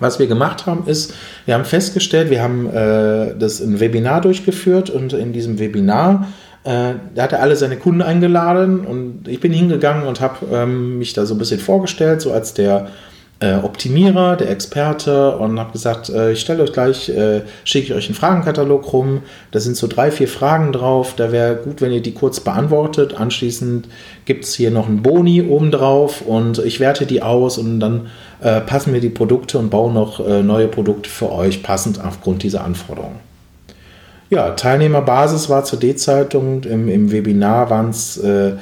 [0.00, 1.14] was wir gemacht haben, ist,
[1.46, 6.28] wir haben festgestellt, wir haben äh, das ein Webinar durchgeführt und in diesem Webinar,
[6.64, 10.98] äh, da hat er alle seine Kunden eingeladen und ich bin hingegangen und habe ähm,
[10.98, 12.88] mich da so ein bisschen vorgestellt, so als der
[13.38, 17.94] äh, Optimierer, der Experte und habe gesagt, äh, ich stelle euch gleich, äh, schicke ich
[17.94, 19.22] euch einen Fragenkatalog rum.
[19.50, 21.14] Da sind so drei, vier Fragen drauf.
[21.16, 23.14] Da wäre gut, wenn ihr die kurz beantwortet.
[23.14, 23.88] Anschließend
[24.24, 28.06] gibt es hier noch einen Boni obendrauf und ich werte die aus und dann
[28.40, 32.42] äh, passen wir die Produkte und bauen noch äh, neue Produkte für euch passend aufgrund
[32.42, 33.20] dieser Anforderungen.
[34.30, 36.64] Ja, Teilnehmerbasis war zur D-Zeitung.
[36.64, 38.54] Im, Im, Webinar waren es äh,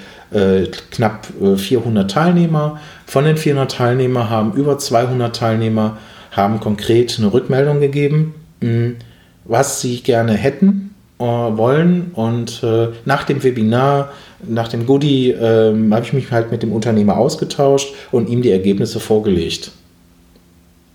[0.91, 2.81] knapp 400 Teilnehmer.
[3.07, 5.99] Von den 400 Teilnehmern haben über 200 Teilnehmer
[6.31, 8.97] haben konkret eine Rückmeldung gegeben, hm,
[9.45, 12.11] was sie gerne hätten äh, wollen.
[12.15, 14.11] Und äh, nach dem Webinar,
[14.47, 18.51] nach dem Goodie, äh, habe ich mich halt mit dem Unternehmer ausgetauscht und ihm die
[18.51, 19.71] Ergebnisse vorgelegt.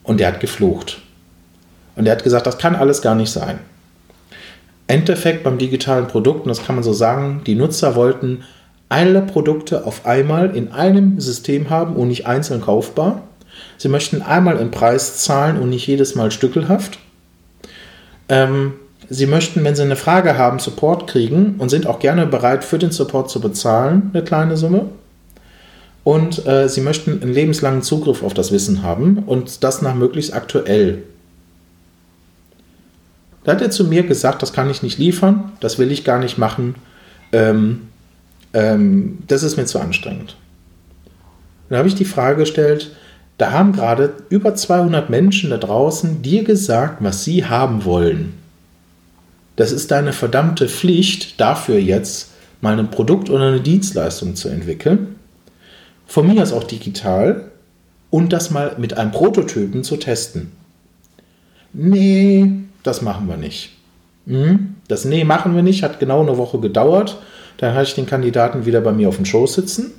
[0.03, 0.99] Und der hat geflucht.
[1.95, 3.59] Und er hat gesagt, das kann alles gar nicht sein.
[4.87, 8.43] Endeffekt beim digitalen Produkt, und das kann man so sagen, die Nutzer wollten
[8.89, 13.21] alle Produkte auf einmal in einem System haben und nicht einzeln kaufbar.
[13.77, 16.99] Sie möchten einmal einen Preis zahlen und nicht jedes Mal stückelhaft.
[18.27, 18.73] Ähm,
[19.11, 22.77] Sie möchten, wenn Sie eine Frage haben, Support kriegen und sind auch gerne bereit, für
[22.77, 24.85] den Support zu bezahlen, eine kleine Summe.
[26.03, 30.33] und äh, sie möchten einen lebenslangen Zugriff auf das Wissen haben und das nach möglichst
[30.33, 31.03] aktuell.
[33.43, 36.19] Da hat er zu mir gesagt, das kann ich nicht liefern, das will ich gar
[36.19, 36.75] nicht machen,
[37.31, 37.88] ähm,
[38.53, 40.35] ähm, das ist mir zu anstrengend.
[41.69, 42.91] Dann habe ich die Frage gestellt,
[43.37, 48.33] da haben gerade über 200 Menschen da draußen dir gesagt, was sie haben wollen.
[49.55, 52.31] Das ist deine verdammte Pflicht, dafür jetzt
[52.61, 55.15] mal ein Produkt oder eine Dienstleistung zu entwickeln.
[56.07, 57.51] Von mir aus auch digital
[58.09, 60.51] und das mal mit einem Prototypen zu testen.
[61.71, 62.51] Nee,
[62.83, 63.71] das machen wir nicht.
[64.27, 64.75] Hm?
[64.87, 67.19] Das Nee machen wir nicht, hat genau eine Woche gedauert.
[67.59, 69.91] Dann hatte ich den Kandidaten wieder bei mir auf dem Show sitzen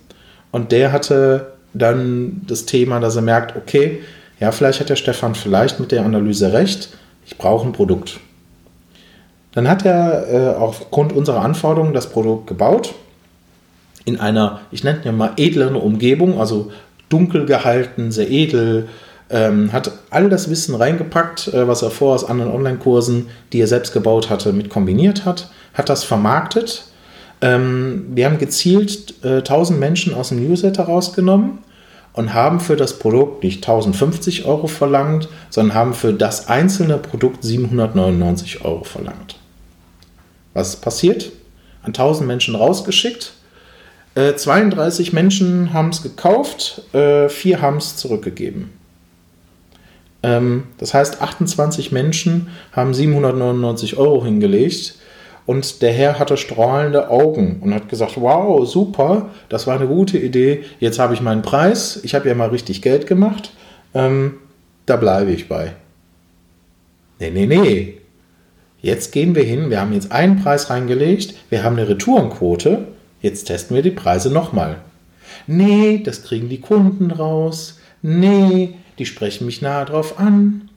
[0.51, 4.01] und der hatte dann das Thema, dass er merkt, okay,
[4.41, 6.89] ja, vielleicht hat der Stefan vielleicht mit der Analyse recht,
[7.27, 8.19] ich brauche ein Produkt.
[9.53, 12.95] Dann hat er äh, aufgrund unserer Anforderungen das Produkt gebaut
[14.07, 16.73] in einer, ich nenne es mal edleren Umgebung, also
[17.11, 18.89] dunkel gehalten, sehr edel,
[19.29, 23.67] ähm, hat all das Wissen reingepackt, äh, was er vorher aus anderen Online-Kursen, die er
[23.67, 26.90] selbst gebaut hatte, mit kombiniert hat, hat das vermarktet
[27.43, 31.59] ähm, wir haben gezielt äh, 1000 Menschen aus dem Newsletter rausgenommen
[32.13, 37.43] und haben für das Produkt nicht 1050 Euro verlangt, sondern haben für das einzelne Produkt
[37.43, 39.37] 799 Euro verlangt.
[40.53, 41.33] Was ist passiert?
[41.83, 43.33] An 1000 Menschen rausgeschickt.
[44.15, 48.71] Äh, 32 Menschen haben es gekauft, äh, vier haben es zurückgegeben.
[50.23, 54.97] Ähm, das heißt, 28 Menschen haben 799 Euro hingelegt
[55.51, 60.17] und der Herr hatte strahlende Augen und hat gesagt, wow, super, das war eine gute
[60.17, 63.51] Idee, jetzt habe ich meinen Preis, ich habe ja mal richtig Geld gemacht,
[63.93, 64.35] ähm,
[64.87, 65.73] da bleibe ich bei.
[67.19, 67.99] Nee, nee, nee.
[68.81, 72.87] Jetzt gehen wir hin, wir haben jetzt einen Preis reingelegt, wir haben eine Retourenquote,
[73.21, 74.77] jetzt testen wir die Preise nochmal.
[75.49, 77.81] Nee, das kriegen die Kunden raus.
[78.03, 80.71] Nee, die sprechen mich nahe drauf an.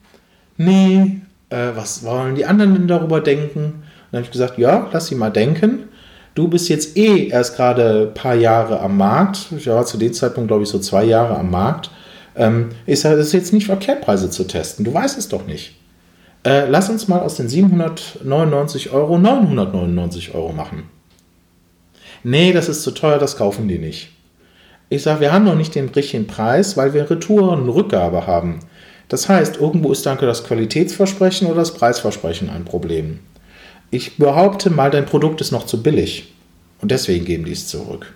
[0.57, 3.82] Nee, äh, was wollen die anderen denn darüber denken?
[4.13, 5.85] Dann habe ich gesagt, ja, lass sie mal denken.
[6.35, 9.47] Du bist jetzt eh erst gerade ein paar Jahre am Markt.
[9.57, 11.89] Ich war zu dem Zeitpunkt, glaube ich, so zwei Jahre am Markt.
[12.35, 14.85] Ähm, ist es jetzt nicht verkehrt, Preise zu testen.
[14.85, 15.79] Du weißt es doch nicht.
[16.45, 20.83] Äh, lass uns mal aus den 799 Euro 999 Euro machen.
[22.23, 24.11] Nee, das ist zu teuer, das kaufen die nicht.
[24.89, 28.59] Ich sage, wir haben noch nicht den richtigen Preis, weil wir Retouren Rückgabe haben.
[29.09, 33.17] Das heißt, irgendwo ist danke das Qualitätsversprechen oder das Preisversprechen ein Problem
[33.93, 36.33] ich behaupte mal, dein Produkt ist noch zu billig.
[36.81, 38.11] Und deswegen geben die es zurück.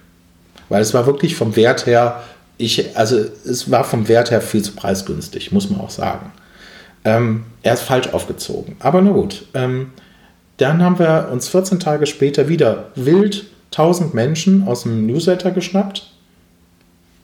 [0.70, 2.24] Weil es war wirklich vom Wert her,
[2.58, 6.32] ich, also es war vom Wert her viel zu preisgünstig, muss man auch sagen.
[7.06, 8.76] Ähm, er ist falsch aufgezogen.
[8.80, 9.46] Aber na gut.
[9.54, 9.92] Ähm,
[10.58, 16.12] dann haben wir uns 14 Tage später wieder wild 1000 Menschen aus dem Newsletter geschnappt,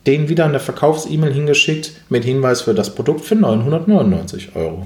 [0.06, 4.86] denen wieder eine Verkaufs-E-Mail hingeschickt mit Hinweis für das Produkt für 999 Euro.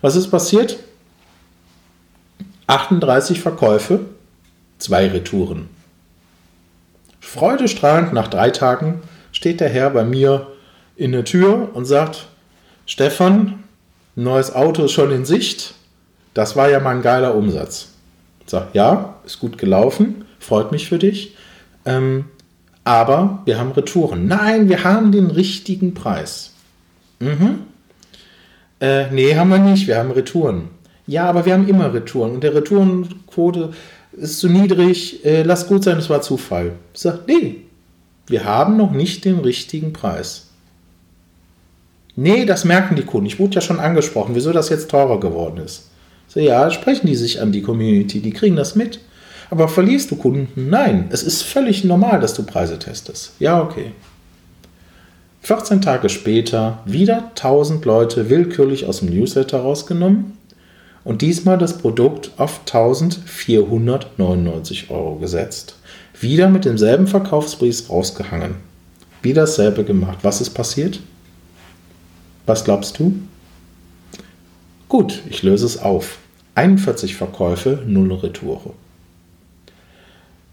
[0.00, 0.78] Was ist passiert?
[2.66, 4.00] 38 Verkäufe,
[4.78, 5.68] zwei Retouren.
[7.20, 10.46] Freudestrahlend nach drei Tagen steht der Herr bei mir
[10.96, 12.28] in der Tür und sagt,
[12.86, 13.64] Stefan,
[14.14, 15.74] neues Auto ist schon in Sicht.
[16.32, 17.88] Das war ja mal ein geiler Umsatz.
[18.44, 21.36] Ich sage, ja, ist gut gelaufen, freut mich für dich.
[21.84, 22.26] Ähm,
[22.84, 24.26] aber wir haben Retouren.
[24.26, 26.52] Nein, wir haben den richtigen Preis.
[27.18, 27.60] Mhm.
[28.80, 30.68] Äh, nee, haben wir nicht, wir haben Retouren.
[31.06, 33.72] Ja, aber wir haben immer Retouren und der Retourenquote
[34.12, 36.72] ist zu niedrig, äh, lass gut sein, es war Zufall.
[36.94, 37.56] Ich sage, nee,
[38.26, 40.48] wir haben noch nicht den richtigen Preis.
[42.16, 43.26] Nee, das merken die Kunden.
[43.26, 45.90] Ich wurde ja schon angesprochen, wieso das jetzt teurer geworden ist.
[46.28, 49.00] So, ja, sprechen die sich an die Community, die kriegen das mit.
[49.50, 50.48] Aber verlierst du Kunden?
[50.54, 53.32] Nein, es ist völlig normal, dass du Preise testest.
[53.40, 53.92] Ja, okay.
[55.42, 60.38] 14 Tage später wieder 1000 Leute willkürlich aus dem Newsletter rausgenommen
[61.04, 65.76] und diesmal das Produkt auf 1499 Euro gesetzt.
[66.18, 68.54] Wieder mit demselben Verkaufspreis rausgehangen.
[69.22, 70.18] Wieder dasselbe gemacht.
[70.22, 71.00] Was ist passiert?
[72.46, 73.14] Was glaubst du?
[74.88, 76.16] Gut, ich löse es auf.
[76.54, 78.72] 41 Verkäufe, 0 Retoure.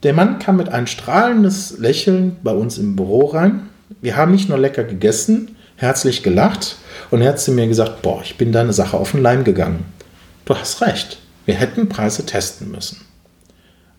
[0.03, 3.69] Der Mann kam mit einem strahlendes Lächeln bei uns im Büro rein.
[4.01, 6.77] Wir haben nicht nur lecker gegessen, herzlich gelacht
[7.11, 9.85] und er hat zu mir gesagt, boah, ich bin deine Sache auf den Leim gegangen
[10.45, 13.01] du hast recht, wir hätten Preise testen müssen.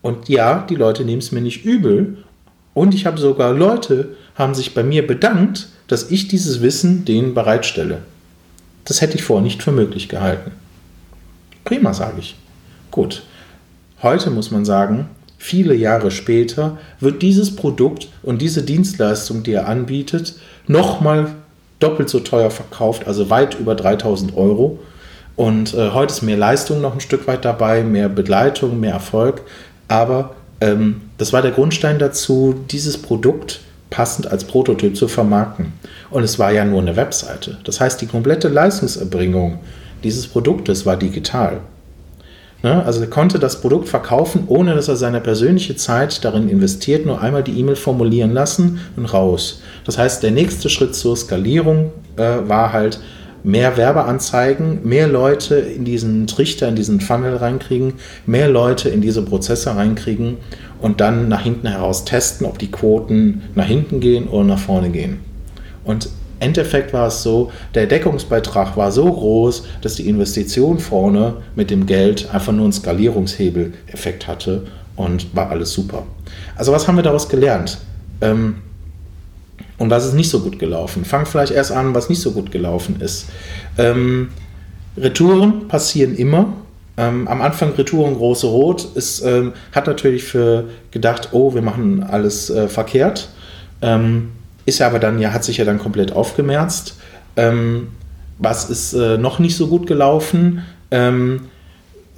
[0.03, 2.19] Und ja, die Leute nehmen es mir nicht übel.
[2.75, 7.35] Und ich habe sogar Leute, haben sich bei mir bedankt, dass ich dieses Wissen denen
[7.35, 8.03] bereitstelle.
[8.85, 10.53] Das hätte ich vorher nicht für möglich gehalten.
[11.65, 12.35] Prima, sage ich.
[12.91, 13.23] Gut.
[14.03, 19.69] Heute muss man sagen, viele Jahre später, wird dieses Produkt und diese Dienstleistung, die er
[19.69, 21.35] anbietet, nochmal
[21.79, 24.81] doppelt so teuer verkauft, also weit über 3000 Euro.
[25.37, 29.43] Und äh, heute ist mehr Leistung noch ein Stück weit dabei, mehr Begleitung, mehr Erfolg.
[29.89, 35.73] Aber ähm, das war der Grundstein dazu, dieses Produkt passend als Prototyp zu vermarkten.
[36.11, 37.59] Und es war ja nur eine Webseite.
[37.65, 39.59] Das heißt, die komplette Leistungserbringung
[40.03, 41.61] dieses Produktes war digital.
[42.63, 42.85] Ne?
[42.85, 47.21] Also er konnte das Produkt verkaufen, ohne dass er seine persönliche Zeit darin investiert, nur
[47.21, 49.63] einmal die E-Mail formulieren lassen und raus.
[49.85, 53.01] Das heißt, der nächste Schritt zur Skalierung äh, war halt,
[53.45, 57.95] mehr Werbeanzeigen, mehr Leute in diesen Trichter, in diesen Funnel reinkriegen,
[58.27, 60.37] mehr Leute in diese Prozesse reinkriegen
[60.81, 64.91] und dann nach hinten heraus testen, ob die Quoten nach hinten gehen oder nach vorne
[64.91, 65.21] gehen.
[65.85, 66.09] Und
[66.43, 71.87] Endeffekt war es so, der Deckungsbeitrag war so groß, dass die Investition vorne mit dem
[71.87, 74.65] Geld einfach nur einen Skalierungshebel-Effekt hatte
[74.97, 76.05] und war alles super.
[76.57, 77.79] Also was haben wir daraus gelernt?
[78.21, 78.57] Ähm,
[79.83, 81.05] und was ist nicht so gut gelaufen?
[81.05, 83.27] Fang vielleicht erst an, was nicht so gut gelaufen ist.
[83.77, 84.29] Ähm,
[84.97, 86.53] Retouren passieren immer.
[86.97, 88.87] Ähm, am Anfang Retouren große Rot.
[88.95, 93.31] Es ähm, hat natürlich für gedacht, oh, wir machen alles äh, verkehrt.
[93.81, 94.31] Ähm,
[94.67, 96.95] ist ja aber dann, ja, hat sich ja dann komplett aufgemerzt.
[97.37, 97.89] Ähm,
[98.39, 100.63] was ist äh, noch nicht so gut gelaufen?
[100.93, 101.49] Ähm,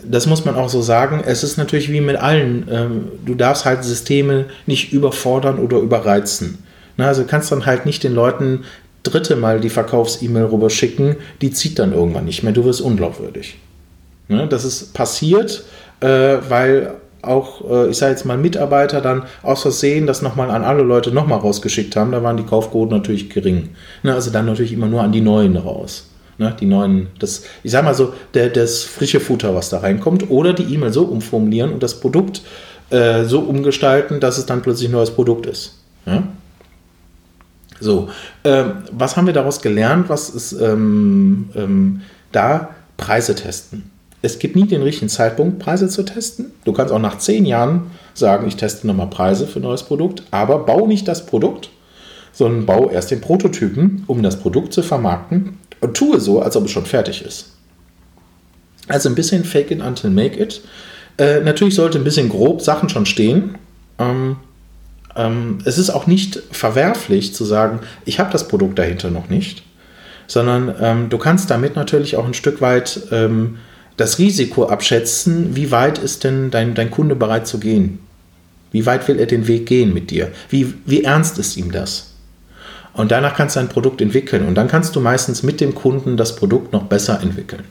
[0.05, 1.23] das muss man auch so sagen.
[1.25, 3.11] Es ist natürlich wie mit allen.
[3.25, 6.59] Du darfst halt Systeme nicht überfordern oder überreizen.
[6.97, 8.65] Na, also kannst dann halt nicht den Leuten
[9.03, 12.53] dritte Mal die Verkaufs-E-Mail rüber schicken, die zieht dann irgendwann nicht mehr.
[12.53, 13.57] Du wirst unglaubwürdig.
[14.29, 15.65] Ne, das ist passiert,
[16.01, 20.65] äh, weil auch, äh, ich sage jetzt mal, Mitarbeiter dann aus Versehen das nochmal an
[20.65, 23.71] alle Leute nochmal rausgeschickt haben, da waren die Kaufquoten natürlich gering.
[24.03, 26.11] Ne, also dann natürlich immer nur an die Neuen raus.
[26.39, 30.31] Ne, die neuen, das, ich sage mal so, der, das frische Futter, was da reinkommt,
[30.31, 32.43] oder die E-Mail so umformulieren und das Produkt
[32.91, 35.79] äh, so umgestalten, dass es dann plötzlich ein neues Produkt ist.
[36.07, 36.25] Ja?
[37.85, 38.09] So,
[38.45, 40.09] ähm, was haben wir daraus gelernt?
[40.09, 42.01] Was ist ähm, ähm,
[42.33, 42.71] da?
[42.97, 43.91] Preise testen
[44.25, 46.53] es gibt nie den richtigen Zeitpunkt, Preise zu testen.
[46.65, 50.23] Du kannst auch nach zehn Jahren sagen, ich teste nochmal Preise für ein neues Produkt,
[50.31, 51.69] aber bau nicht das Produkt,
[52.33, 56.65] sondern bau erst den Prototypen, um das Produkt zu vermarkten und tue so, als ob
[56.65, 57.53] es schon fertig ist.
[58.89, 60.63] Also ein bisschen fake it until make it.
[61.19, 63.57] Äh, natürlich sollte ein bisschen grob Sachen schon stehen.
[63.99, 64.37] Ähm,
[65.17, 69.63] ähm, es ist auch nicht verwerflich zu sagen, ich habe das Produkt dahinter noch nicht,
[70.27, 73.59] sondern ähm, du kannst damit natürlich auch ein Stück weit ähm,
[73.97, 78.01] das Risiko abschätzen, wie weit ist denn dein, dein Kunde bereit zu gehen?
[78.73, 80.33] Wie weit will er den Weg gehen mit dir?
[80.49, 82.15] Wie, wie ernst ist ihm das?
[82.93, 86.17] Und danach kannst du ein Produkt entwickeln und dann kannst du meistens mit dem Kunden
[86.17, 87.65] das Produkt noch besser entwickeln.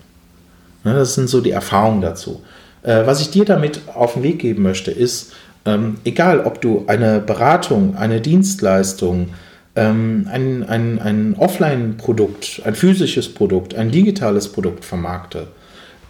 [0.84, 2.42] Das sind so die Erfahrungen dazu.
[2.84, 5.32] Äh, was ich dir damit auf den Weg geben möchte, ist,
[5.66, 9.30] ähm, egal ob du eine Beratung, eine Dienstleistung,
[9.76, 15.48] ähm, ein, ein, ein Offline-Produkt, ein physisches Produkt, ein digitales Produkt vermarkte,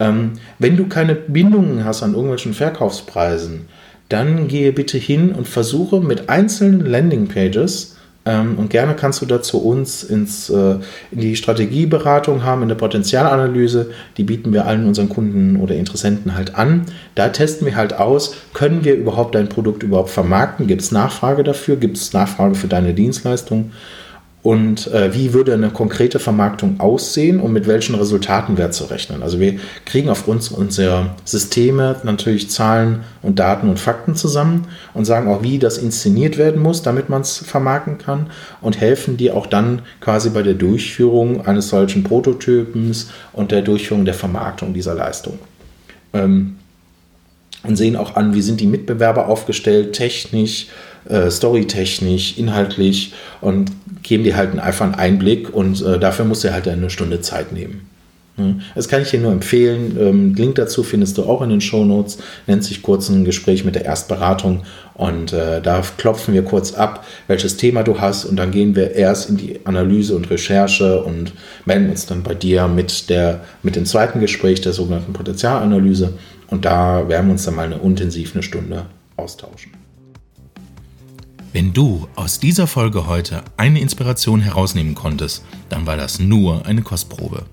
[0.00, 3.66] ähm, wenn du keine Bindungen hast an irgendwelchen Verkaufspreisen,
[4.08, 7.93] dann gehe bitte hin und versuche mit einzelnen Landingpages
[8.56, 10.76] und gerne kannst du dazu uns ins, äh,
[11.10, 13.90] in die Strategieberatung haben, in der Potenzialanalyse.
[14.16, 16.86] Die bieten wir allen unseren Kunden oder Interessenten halt an.
[17.14, 20.66] Da testen wir halt aus, können wir überhaupt dein Produkt überhaupt vermarkten?
[20.66, 21.76] Gibt es Nachfrage dafür?
[21.76, 23.72] Gibt es Nachfrage für deine Dienstleistung?
[24.44, 29.22] Und äh, wie würde eine konkrete Vermarktung aussehen und mit welchen Resultaten wäre zu rechnen.
[29.22, 35.28] Also wir kriegen aufgrund unserer Systeme natürlich Zahlen und Daten und Fakten zusammen und sagen
[35.28, 38.26] auch, wie das inszeniert werden muss, damit man es vermarkten kann
[38.60, 44.04] und helfen dir auch dann quasi bei der Durchführung eines solchen Prototypens und der Durchführung
[44.04, 45.38] der Vermarktung dieser Leistung.
[46.12, 46.56] Ähm,
[47.62, 50.68] und sehen auch an, wie sind die Mitbewerber aufgestellt, technisch, äh,
[51.30, 53.70] storytechnisch, inhaltlich und
[54.02, 57.52] geben dir halt einfach einen Einblick und äh, dafür musst du halt eine Stunde Zeit
[57.52, 57.88] nehmen.
[58.74, 59.96] Das kann ich dir nur empfehlen.
[60.00, 62.18] Ähm, Link dazu findest du auch in den Show Notes.
[62.48, 64.62] Nennt sich kurz ein Gespräch mit der Erstberatung.
[64.94, 68.24] Und äh, da klopfen wir kurz ab, welches Thema du hast.
[68.24, 71.32] Und dann gehen wir erst in die Analyse und Recherche und
[71.64, 76.14] melden uns dann bei dir mit, der, mit dem zweiten Gespräch, der sogenannten Potenzialanalyse.
[76.48, 79.83] Und da werden wir uns dann mal eine intensiv eine Stunde austauschen.
[81.54, 86.82] Wenn du aus dieser Folge heute eine Inspiration herausnehmen konntest, dann war das nur eine
[86.82, 87.44] Kostprobe.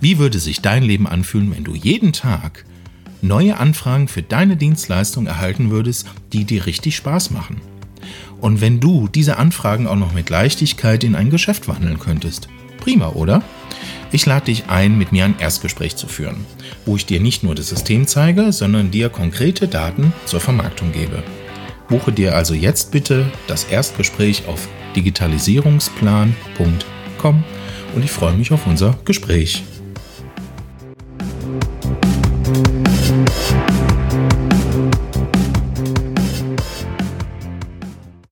[0.00, 2.64] Wie würde sich dein Leben anfühlen, wenn du jeden Tag
[3.20, 7.60] neue Anfragen für deine Dienstleistung erhalten würdest, die dir richtig Spaß machen?
[8.40, 12.48] Und wenn du diese Anfragen auch noch mit Leichtigkeit in ein Geschäft wandeln könntest?
[12.78, 13.42] Prima, oder?
[14.10, 16.46] Ich lade dich ein, mit mir ein Erstgespräch zu führen,
[16.86, 21.22] wo ich dir nicht nur das System zeige, sondern dir konkrete Daten zur Vermarktung gebe.
[21.88, 27.44] Buche dir also jetzt bitte das Erstgespräch auf digitalisierungsplan.com
[27.94, 29.64] und ich freue mich auf unser Gespräch.